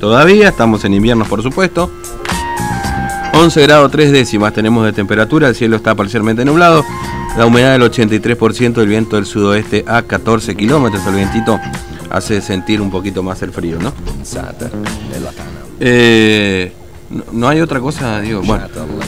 [0.00, 1.90] todavía, estamos en invierno por supuesto.
[3.32, 6.84] 11 grados 3 décimas tenemos de temperatura, el cielo está parcialmente nublado,
[7.38, 11.60] la humedad del 83%, el viento del sudoeste a 14 kilómetros, el vientito
[12.10, 13.92] hace sentir un poquito más el frío, ¿no?
[15.78, 16.72] Eh,
[17.32, 18.42] no, hay otra cosa, digo.
[18.42, 18.66] Bueno,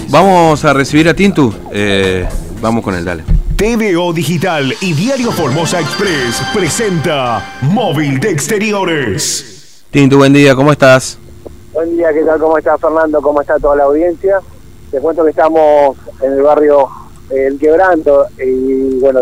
[0.09, 1.53] vamos a recibir a Tintu.
[1.73, 2.27] Eh,
[2.61, 3.25] vamos con el dale.
[3.57, 9.52] TVO Digital y Diario Formosa Express presenta Móvil de Exteriores.
[9.93, 11.19] Tintu, buen día, ¿cómo estás?
[11.75, 12.41] Buen día, ¿qué tal?
[12.41, 13.21] ¿Cómo está Fernando?
[13.21, 14.41] ¿Cómo está toda la audiencia?
[14.91, 16.89] Te cuento que estamos en el barrio
[17.29, 19.21] El Quebranto y bueno,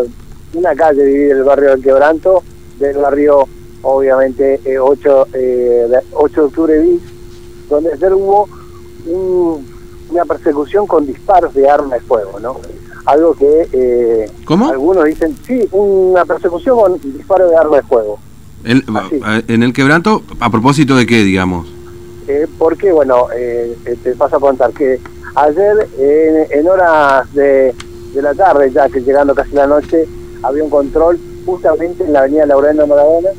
[0.53, 2.41] una calle divide el barrio El Quebranto
[2.79, 3.49] del barrio
[3.81, 7.01] obviamente 8, eh, 8 eh, de octubre bis,
[7.67, 8.47] donde ayer hubo
[10.09, 12.61] una persecución con disparos de arma de fuego, ¿no?
[13.07, 18.19] Algo que eh, algunos dicen, sí, una persecución con disparos de arma de fuego.
[18.63, 21.67] ¿En el quebranto, a propósito de qué, digamos?
[22.27, 24.99] Eh, porque, bueno, eh, te paso a contar que
[25.35, 27.73] ayer en, horas de,
[28.13, 30.05] de, la tarde, ya que llegando casi la noche,
[30.43, 33.29] había un control justamente en la avenida Laureano Maradona,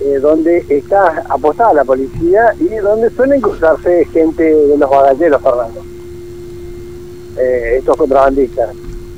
[0.00, 5.82] eh, donde está apostada la policía y donde suelen cruzarse gente de los bagalleros, Fernando.
[7.36, 8.76] Eh, estos contrabandistas.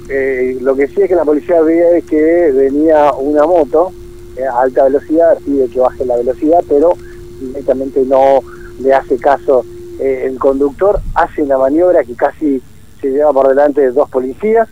[0.09, 3.93] Eh, lo que sí es que la policía ve que venía una moto
[4.39, 6.93] a alta velocidad, pide que baje la velocidad, pero
[7.41, 8.41] directamente no
[8.81, 9.65] le hace caso
[9.99, 12.63] el conductor, hace una maniobra que casi
[13.01, 14.67] se lleva por delante de dos policías,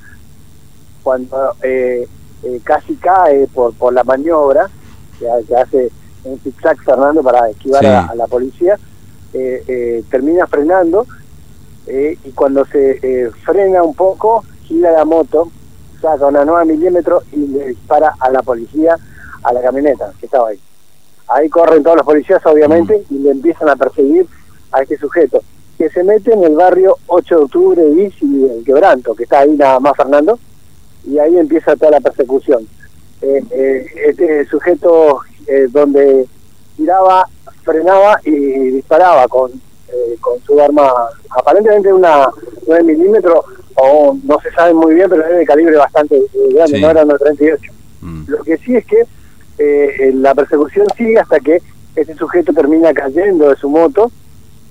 [1.03, 1.55] cuando
[2.65, 4.71] casi cae por, por la maniobra,
[5.19, 5.91] que, hace
[6.25, 8.79] un zigzag Fernando para esquivar a, la policía,
[9.33, 11.07] eh, eh, termina frenando
[11.87, 15.51] eh, y cuando se frena un poco, gira la moto,
[16.01, 18.97] saca una 9 milímetros y le dispara a la policía,
[19.43, 20.61] a la camioneta que estaba ahí.
[21.29, 23.15] Ahí corren todos los policías, obviamente, mm.
[23.15, 24.27] y le empiezan a perseguir
[24.73, 25.43] a este sujeto,
[25.77, 29.57] que se mete en el barrio 8 de octubre, y el Quebranto, que está ahí
[29.57, 30.39] nada más, Fernando,
[31.05, 32.67] y ahí empieza toda la persecución.
[33.21, 36.27] este sujeto eh, donde
[36.77, 37.27] tiraba,
[37.63, 38.31] frenaba y
[38.71, 40.93] disparaba con, eh, con su arma,
[41.31, 42.29] aparentemente una
[42.67, 43.45] 9 milímetros,
[43.77, 47.05] o no se sabe muy bien, pero es de calibre bastante eh, grande, no era
[47.05, 47.73] una 38.
[48.01, 48.25] Mm.
[48.29, 49.07] Lo que sí es que
[50.15, 51.61] la persecución sigue hasta que
[51.97, 54.11] este sujeto termina cayendo de su moto,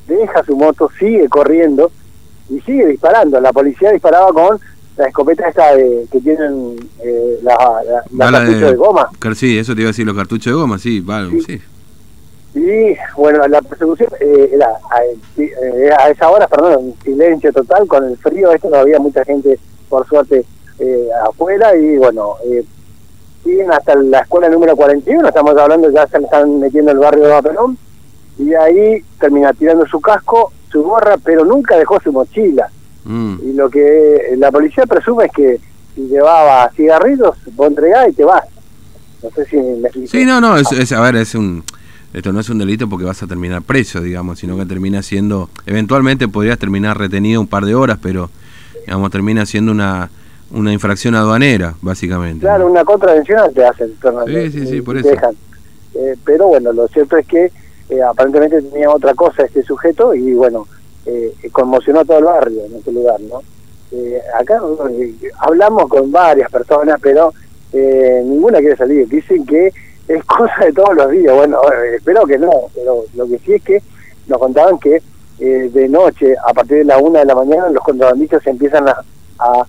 [0.07, 1.91] deja su moto, sigue corriendo
[2.49, 3.39] y sigue disparando.
[3.39, 4.59] La policía disparaba con
[4.97, 9.09] la escopeta esta de, que tienen eh, la, la, cartucho de, goma.
[9.35, 11.61] Sí, eso te iba a decir, los cartuchos de goma, sí, vale, sí.
[12.55, 14.69] Y bueno, la persecución eh, era
[15.37, 19.23] eh, a, esa hora, perdón, un silencio total, con el frío, esto no había mucha
[19.25, 19.59] gente,
[19.89, 20.43] por suerte,
[20.79, 22.65] eh, afuera, y bueno, eh,
[23.47, 27.29] siguen hasta la escuela número 41, estamos hablando, ya se están metiendo el barrio de
[27.29, 27.77] Baperón,
[28.37, 32.69] y ahí termina tirando su casco, su gorra, pero nunca dejó su mochila
[33.07, 33.35] Mm.
[33.41, 35.59] Y lo que la policía presume es que
[35.95, 38.43] si llevaba cigarrillos, vos entregás y te vas.
[39.23, 41.63] No sé si me Sí, no, no, es, a ver, es un...
[42.13, 45.49] Esto no es un delito porque vas a terminar preso, digamos, sino que termina siendo...
[45.65, 48.29] Eventualmente podrías terminar retenido un par de horas, pero,
[48.85, 50.09] digamos, termina siendo una
[50.51, 52.41] una infracción aduanera, básicamente.
[52.41, 53.93] Claro, una contravención te hacen.
[54.27, 55.09] Sí, sí, sí, por eso.
[55.95, 57.51] Eh, pero bueno, lo cierto es que
[57.89, 60.67] eh, aparentemente tenía otra cosa este sujeto y bueno,
[61.05, 63.41] eh, conmocionó a todo el barrio en ese lugar, ¿no?
[63.91, 64.59] Eh, acá
[64.91, 67.33] eh, hablamos con varias personas, pero
[67.71, 69.07] eh, ninguna quiere salir.
[69.07, 69.71] Dicen que
[70.07, 71.33] es cosa de todos los días.
[71.33, 71.61] Bueno,
[71.95, 73.81] espero que no, pero lo que sí es que
[74.27, 75.01] nos contaban que
[75.39, 79.03] de noche, a partir de la una de la mañana, los contrabandistas empiezan a,
[79.37, 79.67] a,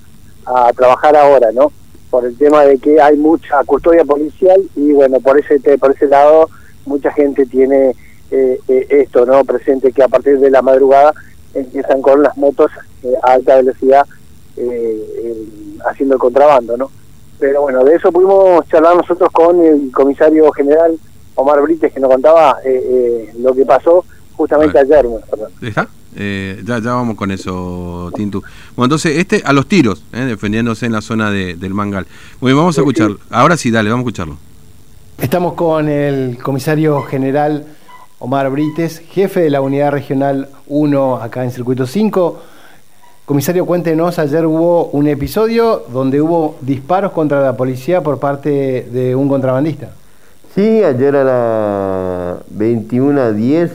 [0.75, 1.73] trabajar ahora, ¿no?
[2.11, 6.07] Por el tema de que hay mucha custodia policial y bueno, por ese, por ese
[6.07, 6.49] lado
[6.87, 7.95] mucha gente tiene
[8.31, 9.45] esto, ¿no?
[9.45, 11.15] Presente que a partir de la madrugada
[11.55, 12.71] empiezan con las motos
[13.03, 14.07] eh, a alta velocidad
[14.57, 15.45] eh,
[15.89, 16.91] haciendo el contrabando, ¿no?
[17.39, 20.99] Pero bueno, de eso pudimos charlar nosotros con el comisario general
[21.37, 24.05] Omar Brites, que nos contaba eh, lo que pasó
[24.39, 25.05] justamente ayer.
[25.61, 25.89] ¿Está?
[26.17, 28.43] ya, ya vamos con eso, Tintu.
[28.75, 32.07] Bueno, entonces, este a los tiros, defendiéndose en la zona del Mangal.
[32.41, 33.11] Muy bien, vamos a escuchar.
[33.29, 34.37] Ahora sí, dale, vamos a escucharlo.
[35.21, 37.67] Estamos con el comisario general
[38.21, 42.41] Omar Brites, jefe de la unidad regional 1 acá en Circuito 5.
[43.25, 49.15] Comisario, cuéntenos, ayer hubo un episodio donde hubo disparos contra la policía por parte de
[49.15, 49.91] un contrabandista.
[50.55, 53.71] Sí, ayer a las 21.10,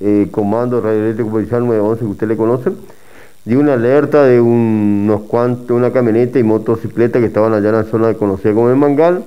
[0.00, 2.70] eh, Comando Radioeléctrico Policial 911, que usted le conoce,
[3.44, 7.84] dio una alerta de unos cuantos, una camioneta y motocicleta que estaban allá en la
[7.84, 9.24] zona conocida como el Mangal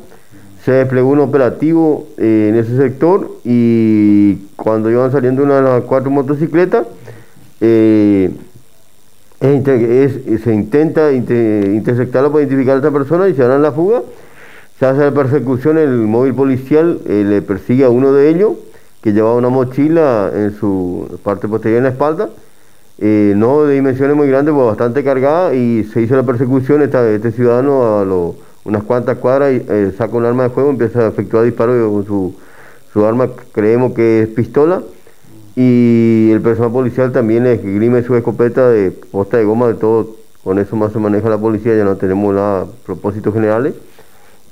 [0.63, 5.83] se desplegó un operativo eh, en ese sector y cuando iban saliendo una de las
[5.83, 6.86] cuatro motocicletas,
[7.62, 8.30] eh,
[9.39, 14.01] se intenta interceptarlo para identificar a esta persona y se dan la fuga.
[14.77, 18.54] Se hace la persecución, el móvil policial eh, le persigue a uno de ellos
[19.01, 22.29] que llevaba una mochila en su parte posterior en la espalda,
[22.99, 27.99] no de dimensiones muy grandes, pero bastante cargada, y se hizo la persecución, este ciudadano
[27.99, 28.35] a los
[28.65, 32.35] unas cuantas cuadras eh, saca un arma de juego, empieza a efectuar disparos con su,
[32.93, 34.81] su arma, creemos que es pistola,
[35.55, 40.59] y el personal policial también esgrime su escopeta de posta de goma, de todo, con
[40.59, 43.73] eso más se maneja la policía, ya no tenemos nada, propósitos generales,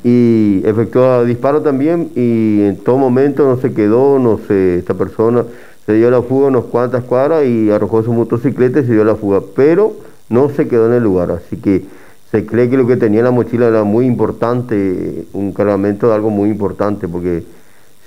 [0.03, 5.44] y efectúa disparos también, y en todo momento no se quedó, no sé, esta persona
[5.85, 9.15] se dio la fuga unas cuantas cuadras y arrojó su motocicleta y se dio la
[9.15, 9.94] fuga, pero
[10.29, 11.85] no se quedó en el lugar, así que
[12.31, 16.15] se cree que lo que tenía en la mochila era muy importante, un cargamento de
[16.15, 17.44] algo muy importante, porque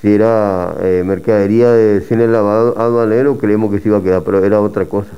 [0.01, 4.45] si era eh, mercadería de cine lavado aduanero, creemos que se iba a quedar, pero
[4.45, 5.11] era otra cosa.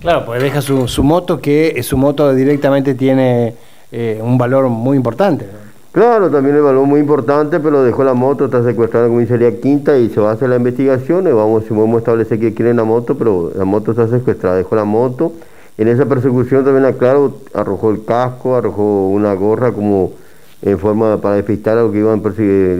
[0.00, 3.54] Claro, pues deja su, su moto, que su moto directamente tiene
[3.92, 5.46] eh, un valor muy importante.
[5.92, 9.98] Claro, también el valor muy importante, pero dejó la moto, está secuestrada en comisaría quinta
[9.98, 12.84] y se va a hacer la investigación, y vamos, vamos a establecer que quieren la
[12.84, 15.34] moto, pero la moto está secuestrada, dejó la moto
[15.78, 20.12] en esa persecución también, aclaro, arrojó el casco, arrojó una gorra como
[20.60, 22.22] en forma para despistar a los que iban,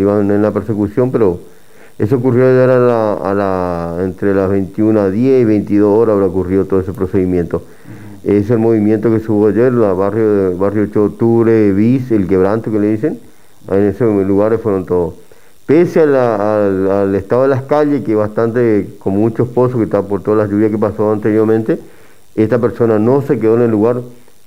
[0.00, 1.40] iban en la persecución, pero
[1.98, 6.64] eso ocurrió ayer a la, entre las 21 a 10 y 22 horas habrá ocurrido
[6.64, 7.62] todo ese procedimiento.
[8.24, 12.70] Es el movimiento que subo ayer, la barrio, barrio 8 de octubre, BIS, el quebranto
[12.70, 13.18] que le dicen,
[13.68, 15.14] en esos lugares fueron todos.
[15.66, 20.38] Pese al, estado de las calles, que bastante, con muchos pozos, que está por todas
[20.38, 21.80] las lluvias que pasó anteriormente,
[22.36, 24.00] esta persona no se quedó en el lugar,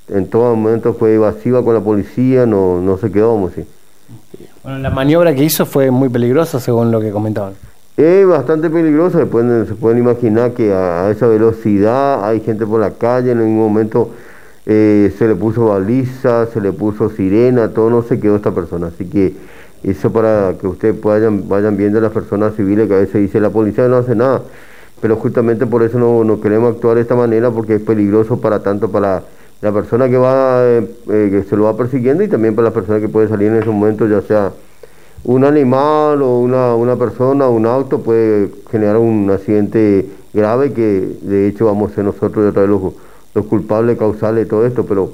[0.08, 5.36] en todo momento fue evasiva con la policía, no, no se quedó, Bueno, la maniobra
[5.36, 7.54] que hizo fue muy peligrosa, según lo que comentaban.
[7.98, 12.82] Es bastante peligrosa, se pueden, se pueden imaginar que a, esa velocidad hay gente por
[12.82, 14.12] la calle, en ningún momento
[14.66, 18.88] eh, se le puso baliza, se le puso sirena, todo no se quedó esta persona.
[18.88, 19.34] Así que
[19.84, 23.40] eso para que ustedes vayan, vayan viendo a las personas civiles que a veces dice
[23.40, 24.42] la policía no hace nada
[25.02, 28.90] pero justamente por eso no, queremos actuar de esta manera porque es peligroso para tanto
[28.90, 29.24] para
[29.62, 32.74] la persona que va eh, eh, que se lo va persiguiendo y también para la
[32.74, 34.52] persona que puede salir en ese momento ya sea
[35.26, 41.48] un animal o una, una persona un auto puede generar un accidente grave que de
[41.48, 42.94] hecho vamos a ser nosotros de los,
[43.34, 45.12] los culpables causales de todo esto pero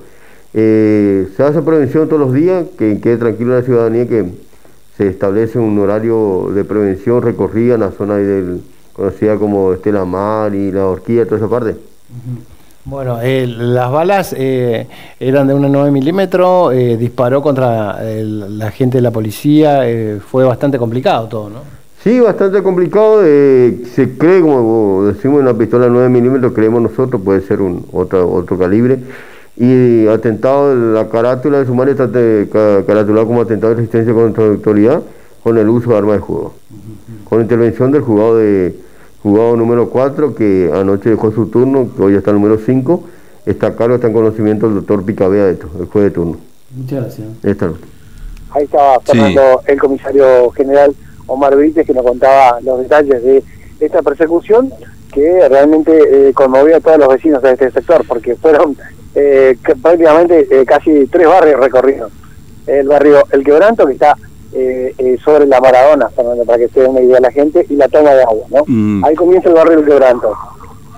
[0.54, 4.26] eh, se hace prevención todos los días que quede tranquilo la ciudadanía que
[4.98, 8.62] se establece un horario de prevención recorrida en la zona del
[8.94, 11.76] conocida como Estela Mar y la Horquilla, toda esa parte.
[12.84, 14.88] Bueno, eh, las balas eh,
[15.20, 19.84] eran de una 9 milímetros, eh, disparó contra la gente de la policía,
[20.26, 21.60] fue bastante complicado todo, ¿no?
[22.04, 27.62] Sí, bastante complicado, se cree, como decimos, una pistola 9 milímetros, creemos nosotros, puede ser
[27.62, 28.98] un otro, otro calibre,
[29.56, 32.10] y atentado, la carátula de sumario está
[32.88, 35.04] caratulada como atentado de resistencia contra la autoridad
[35.44, 36.54] con el uso de armas de juego
[37.32, 38.76] con intervención del juzgado de
[39.22, 43.04] juzgado número 4 que anoche dejó su turno, que hoy está el número 5,
[43.46, 45.58] está a cargo, está en conocimiento del doctor Picabea, el
[45.92, 46.38] juez de turno.
[46.76, 47.28] Muchas gracias.
[48.52, 50.96] Ahí estaba Fernando, el comisario general
[51.28, 53.44] Omar Benítez, que nos contaba los detalles de
[53.80, 54.72] esta persecución
[55.12, 58.78] que realmente eh, conmovió a todos los vecinos de este sector, porque fueron
[59.14, 62.12] eh, prácticamente eh, casi tres barrios recorridos.
[62.66, 64.18] El barrio El Quebranto, que está
[64.54, 67.88] eh, eh, sobre la Maradona, para que se dé una idea la gente, y la
[67.88, 68.64] toma de agua, ¿no?
[68.68, 69.06] Mm.
[69.06, 70.34] Ahí comienza el barrio del quebranto.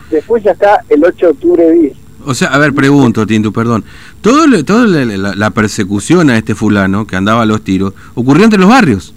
[0.09, 1.93] Después ya está el 8 de octubre bis.
[2.25, 3.83] O sea, a ver, pregunto, Tinto, perdón.
[4.21, 8.69] Toda todo la, persecución a este fulano que andaba a los tiros ocurrió entre los
[8.69, 9.13] barrios.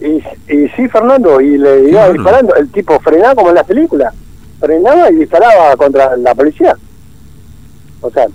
[0.00, 0.20] Y,
[0.76, 2.54] sí, Fernando, y le iba disparando.
[2.54, 4.14] El tipo frenaba como en las películas.
[4.58, 6.76] Frenaba y disparaba contra la policía.
[8.02, 8.26] O sea,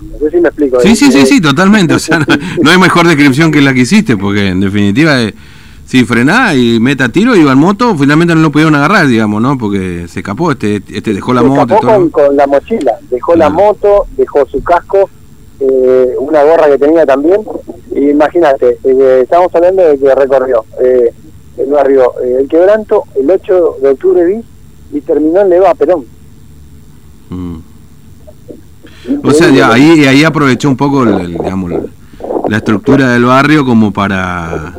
[0.00, 0.80] no sé si me explico.
[0.80, 1.94] Sí, sí, sí, sí, totalmente.
[1.94, 5.34] O sea, no, hay mejor descripción que la que hiciste, porque en definitiva, eh,
[5.84, 9.58] si frenaba y meta tiro, iba en moto, finalmente no lo pudieron agarrar, digamos, ¿no?
[9.58, 11.74] Porque se escapó, este, este dejó la moto.
[11.74, 15.10] Escapó con, la mochila, dejó la moto, dejó su casco,
[15.60, 17.40] eh, una gorra que tenía también.
[17.94, 20.64] Y imagínate, eh, estamos hablando de que recorrió
[21.58, 24.42] el barrio El Quebranto el 8 de octubre
[24.92, 26.06] y terminó en Leva Perón.
[27.30, 27.58] Mm.
[29.22, 31.72] O sea, ahí, ahí aprovechó un poco digamos,
[32.48, 34.74] la estructura del barrio como para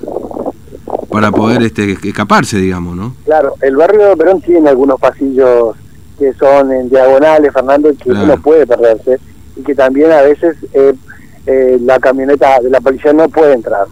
[1.10, 3.16] para poder este, escaparse, digamos, ¿no?
[3.26, 5.76] Claro, el barrio de Perón tiene algunos pasillos
[6.20, 9.20] que son en diagonales, Fernando, que uno puede perderse
[9.56, 10.94] y que también a veces eh,
[11.48, 13.88] eh, la camioneta de la policía no puede entrar.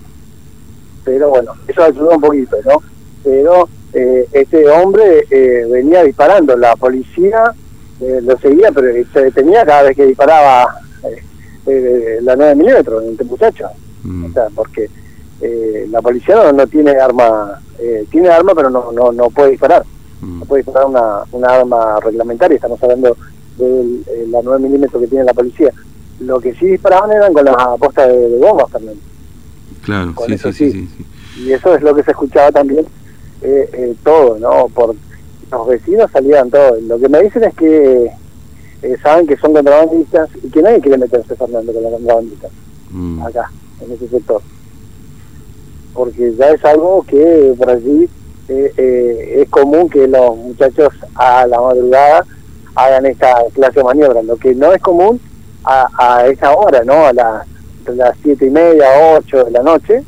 [1.03, 2.84] pero bueno, eso ayudó un poquito, ¿no?
[3.24, 7.53] Pero eh, este hombre eh, venía disparando, la policía
[8.01, 10.75] eh, lo seguía, pero se detenía cada vez que disparaba
[12.22, 13.68] la 9 milímetros este muchacho.
[14.04, 14.25] Mm.
[14.25, 14.89] O sea, porque
[15.89, 17.60] la policía no, no tiene arma,
[18.10, 19.84] tiene arma, pero no, no, no puede disparar.
[20.22, 20.39] Mm.
[20.39, 23.18] No puede disparar una, una arma reglamentaria, estamos hablando
[23.58, 25.72] de la 9 milímetros que tiene la policía.
[26.20, 29.00] Lo que sí disparaban eran con las apostas de, de bombas también.
[29.84, 30.88] Claro, Con sí, eso sí, sí, sí.
[30.98, 31.44] sí, sí.
[31.44, 32.86] y eso es lo que se escuchaba también
[33.42, 34.68] eh, eh, todo, ¿no?
[34.70, 34.96] Por
[35.51, 36.82] los vecinos salían todos.
[36.84, 38.12] Lo que me dicen es que
[38.84, 42.51] eh, saben que son contrabandistas y que nadie quiere meterse, Fernando, con los contrabandistas
[42.89, 43.22] Mm.
[43.25, 43.51] acá,
[43.82, 44.42] en ese sector.
[45.94, 48.08] Porque ya es algo que por allí
[48.50, 52.25] eh, eh, es común que los muchachos a la madrugada
[52.75, 54.24] hagan esta clase de maniobras.
[54.24, 55.20] Lo que no es común
[55.66, 57.08] a, a esa hora, ¿no?
[57.08, 57.46] A las,
[57.88, 58.86] a las siete y media,
[59.18, 60.04] ocho de la noche,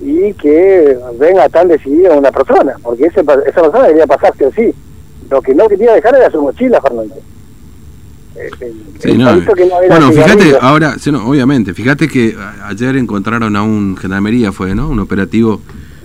[0.00, 4.72] y que venga tan decidida una persona, porque ese, esa persona debería pasarse así.
[5.30, 7.16] Lo que no quería dejar era su mochila, Fernando.
[8.36, 8.50] Eh,
[9.00, 13.62] Sí, no, no era bueno, fíjate, ahora, sí, no, obviamente, fíjate que ayer encontraron a
[13.62, 14.90] un gendarmería, fue, ¿no?
[14.90, 15.62] Un operativo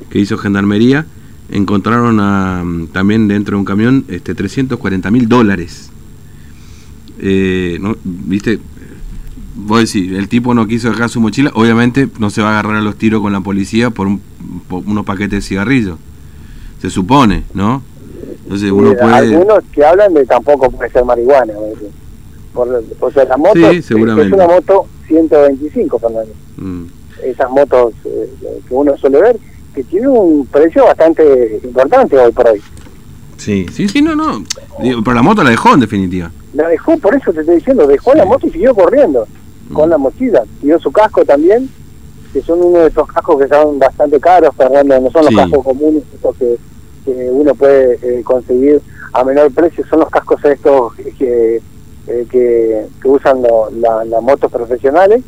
[0.10, 1.06] que hizo gendarmería,
[1.52, 5.92] encontraron a, mm, también dentro de un camión este 340 mil dólares.
[7.20, 7.98] Eh, ¿no?
[8.04, 8.60] ¿Viste?
[9.58, 12.76] Vos decís, el tipo no quiso dejar su mochila, obviamente no se va a agarrar
[12.78, 14.22] a los tiros con la policía por, un-
[14.68, 15.98] por unos paquetes de cigarrillos.
[16.82, 17.82] Se supone, ¿no?
[18.44, 19.14] Entonces uno puede...
[19.14, 21.54] Algunos que hablan de tampoco puede ser marihuana.
[22.54, 24.28] Por, o sea, la moto Sí, es- seguramente.
[24.28, 26.32] es una moto 125, Fernando.
[26.58, 26.84] Mm.
[27.24, 28.30] Esas motos eh,
[28.68, 29.38] que uno suele ver,
[29.74, 32.62] que tiene un precio bastante importante hoy por hoy.
[33.38, 34.44] Sí, sí, sí, no, no.
[34.82, 36.32] Pero la moto la dejó en definitiva.
[36.54, 39.26] La dejó, por eso te estoy diciendo, dejó la moto y siguió corriendo
[39.74, 39.92] con Mm.
[39.92, 40.44] la mochila.
[40.62, 41.70] Dio su casco también,
[42.34, 45.36] que son uno de esos cascos que son bastante caros, Fernando, no son los Sí.
[45.36, 46.58] cascos comunes, estos que,
[47.06, 48.82] que uno puede eh, conseguir
[49.14, 51.62] a menor precio, son los cascos estos que,
[52.08, 55.24] eh, que, que usan la- las motos profesionales,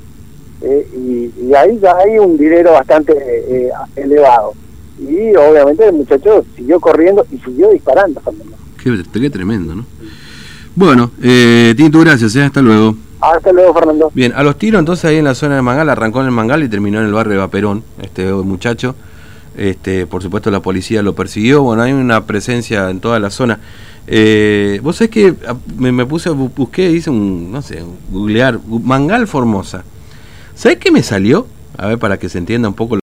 [0.62, 4.53] eh, y, y ahí ya hay un dinero bastante eh, elevado.
[5.00, 8.56] Y obviamente el muchacho siguió corriendo y siguió disparando, Fernando.
[8.84, 9.86] Qué, qué tremendo, ¿no?
[10.75, 12.96] Bueno, eh, Tinto, gracias, eh, hasta luego.
[13.21, 14.12] Hasta luego, Fernando.
[14.13, 16.63] Bien, a los tiros entonces ahí en la zona de Mangal, arrancó en el Mangal
[16.63, 18.95] y terminó en el barrio de Vaperón, este muchacho.
[19.57, 23.59] Este, por supuesto la policía lo persiguió, bueno, hay una presencia en toda la zona.
[24.05, 29.25] Eh, Vos sabés que a- me, puse, bu- busqué, hice un, no sé, googlear, Mangal
[29.27, 29.83] Formosa.
[30.53, 31.47] ¿Sabés qué me salió?
[31.75, 32.95] A ver, para que se entienda un poco